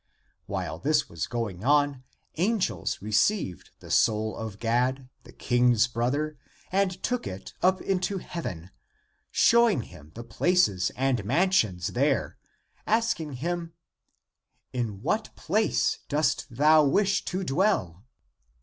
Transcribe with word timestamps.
While 0.47 0.79
this 0.79 1.07
was 1.07 1.27
going 1.27 1.63
on, 1.63 2.03
angels 2.35 3.03
re 3.03 3.11
ceived 3.11 3.69
the 3.81 3.91
soul 3.91 4.35
of 4.35 4.57
Gad, 4.57 5.09
the 5.25 5.31
King's 5.31 5.85
brother, 5.85 6.39
and 6.71 7.03
took 7.03 7.27
it 7.27 7.53
up 7.61 7.79
into 7.83 8.17
heaven, 8.17 8.71
showing 9.29 9.83
him 9.83 10.11
the 10.15 10.23
places 10.23 10.89
and 10.95 11.23
mansions 11.23 11.89
there, 11.89 12.39
asking 12.87 13.33
him," 13.45 13.73
In 14.73 15.03
what 15.03 15.35
place 15.35 15.99
dost 16.09 16.47
thou 16.49 16.83
wish 16.83 17.23
to 17.25 17.43
dwell?" 17.43 18.03